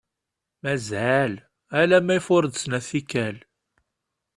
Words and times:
Mazal, 0.63 1.33
alamma 1.79 2.13
ifuṛ-d 2.17 2.55
snat 2.63 2.85
tikkal. 2.89 3.37